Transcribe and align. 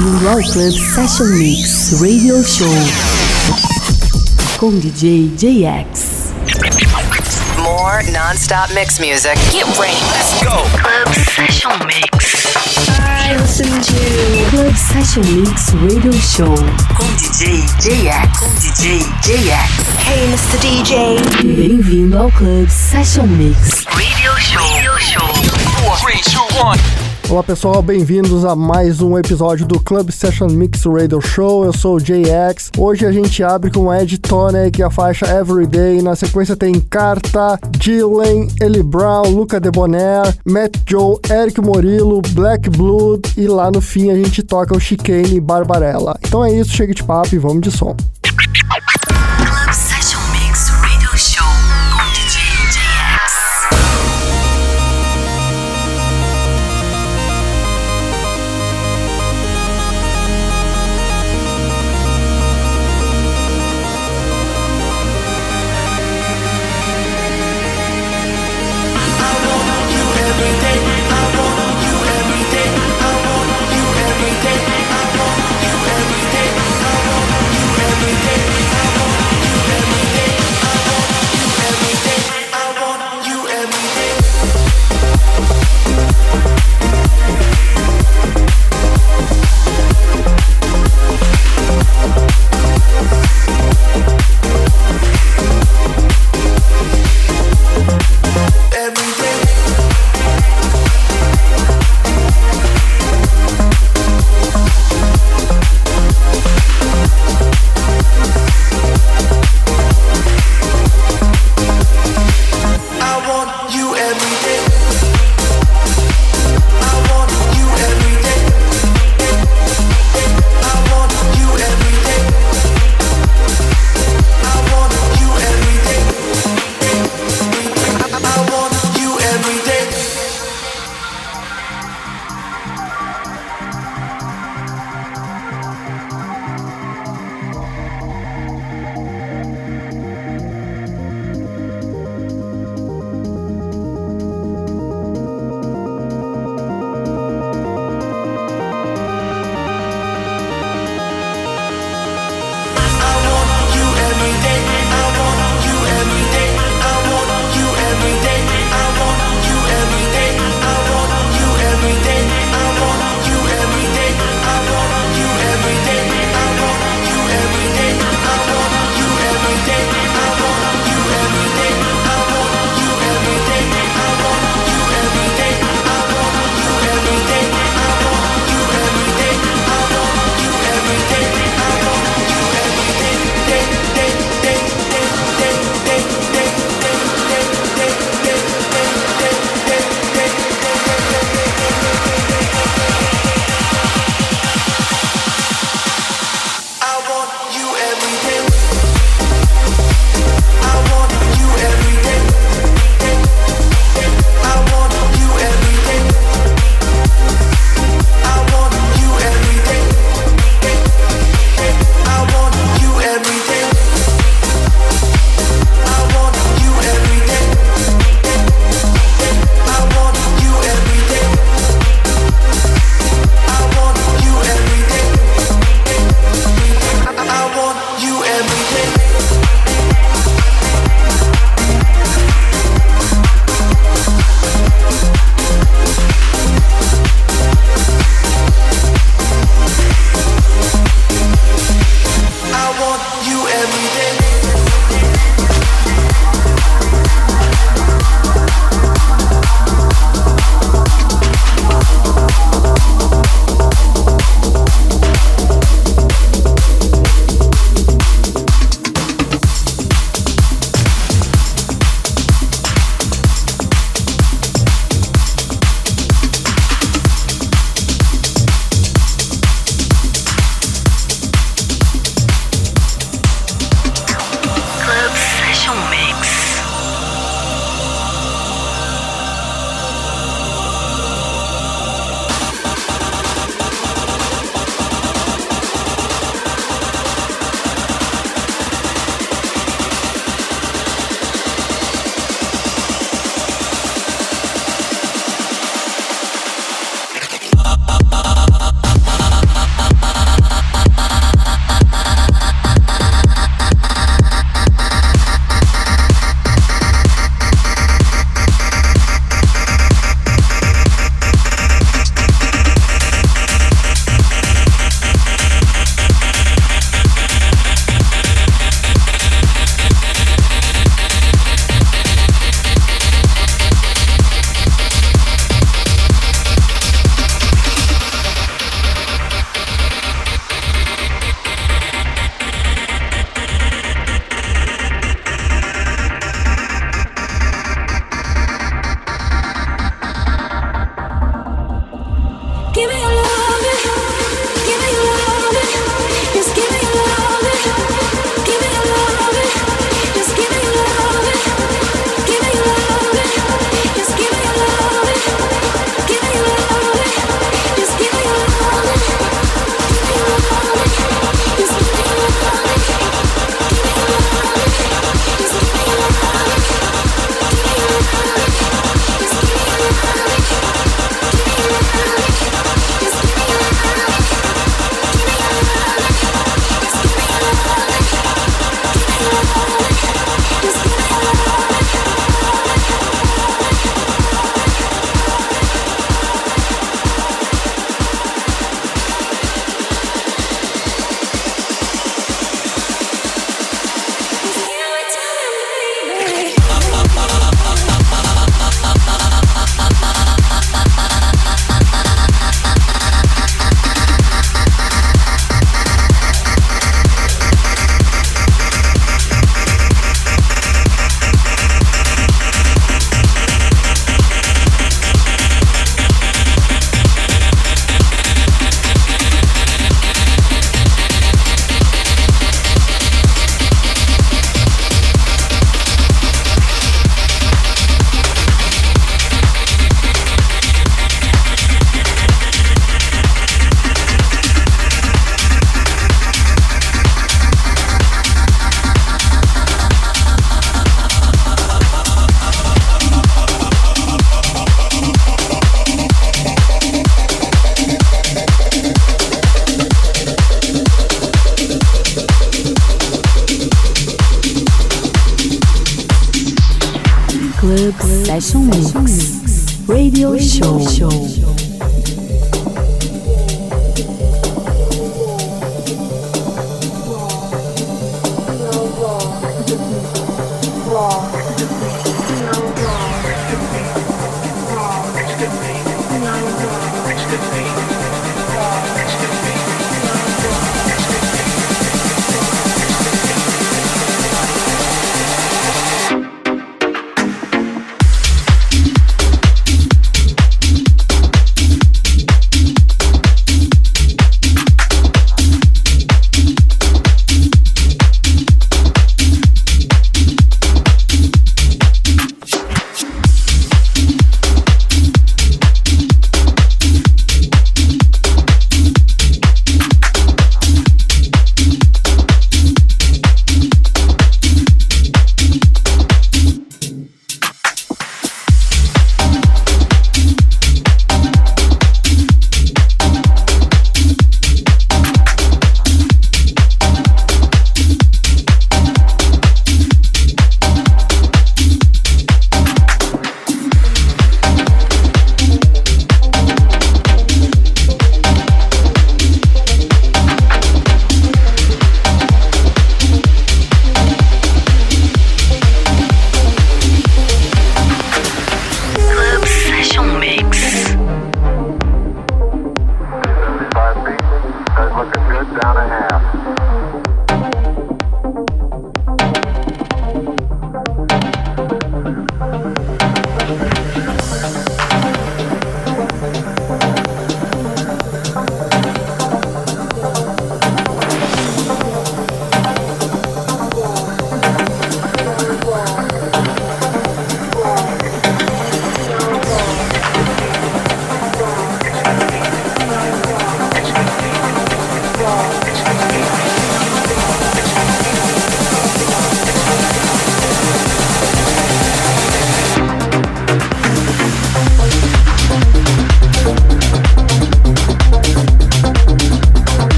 Ao 0.00 0.42
Club 0.52 0.72
Session 0.72 1.26
Mix 1.36 2.00
Radio 2.00 2.42
Show 2.42 2.66
com 4.56 4.70
DJ 4.78 5.30
JX. 5.36 6.32
More 7.58 8.02
non-stop 8.10 8.72
mix 8.72 8.98
music. 8.98 9.36
Get 9.52 9.66
ready. 9.78 10.00
Let's 10.10 10.42
go. 10.42 10.64
Club 10.80 11.14
Session 11.36 11.78
Mix. 11.86 12.56
I 12.98 13.36
listen 13.36 13.68
to 13.68 14.50
Club 14.50 14.74
Session 14.74 15.22
Mix 15.36 15.74
Radio 15.82 16.12
Show 16.14 16.56
com 16.96 17.06
DJ 17.16 17.60
JX. 17.78 18.38
Com 18.38 18.48
DJ 18.54 19.00
JX. 19.20 19.68
Hey, 20.06 20.26
Mr. 20.28 20.58
DJ. 20.62 21.54
Bem-vindo 21.56 22.16
ao 22.16 22.32
Club 22.32 22.70
Session 22.70 23.26
Mix 23.26 23.84
Radio 23.90 24.34
Show. 24.40 24.64
Radio 24.72 24.98
Show. 24.98 25.34
Four, 25.82 25.96
three, 25.98 26.22
two, 26.22 26.40
one. 26.58 27.09
Olá 27.30 27.44
pessoal, 27.44 27.80
bem-vindos 27.80 28.44
a 28.44 28.56
mais 28.56 29.00
um 29.00 29.16
episódio 29.16 29.64
do 29.64 29.78
Club 29.78 30.10
Session 30.10 30.48
Mix 30.48 30.82
Radio 30.84 31.20
Show. 31.20 31.64
Eu 31.64 31.72
sou 31.72 31.94
o 31.94 32.00
JX. 32.00 32.72
Hoje 32.76 33.06
a 33.06 33.12
gente 33.12 33.40
abre 33.44 33.70
com 33.70 33.94
Ed 33.94 34.18
Tonic, 34.18 34.82
a 34.82 34.90
faixa 34.90 35.26
Everyday. 35.26 36.02
Na 36.02 36.16
sequência 36.16 36.56
tem 36.56 36.80
Carta, 36.80 37.56
Dylan, 37.78 38.48
Eli 38.60 38.82
Brown, 38.82 39.30
Luca 39.30 39.60
Debonair, 39.60 40.36
Matt 40.44 40.78
Joe, 40.84 41.20
Eric 41.30 41.60
Morillo, 41.60 42.20
Black 42.32 42.68
Blood 42.68 43.22
e 43.36 43.46
lá 43.46 43.70
no 43.70 43.80
fim 43.80 44.10
a 44.10 44.16
gente 44.16 44.42
toca 44.42 44.76
o 44.76 44.80
Chicane 44.80 45.36
e 45.36 45.40
Barbarella. 45.40 46.18
Então 46.26 46.44
é 46.44 46.52
isso, 46.52 46.72
chega 46.72 46.92
de 46.92 47.04
papo 47.04 47.32
e 47.32 47.38
vamos 47.38 47.60
de 47.60 47.70
som. 47.70 47.94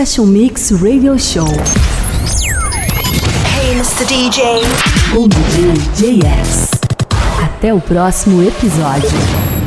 Session 0.00 0.24
Mix 0.24 0.70
Radio 0.70 1.18
Show 1.18 1.44
Hey, 3.44 3.74
Mr. 3.74 4.06
DJ. 4.06 4.62
com 5.12 5.28
DJ 5.28 6.22
JX. 6.22 6.70
Até 7.44 7.74
o 7.74 7.80
próximo 7.82 8.42
episódio. 8.42 9.59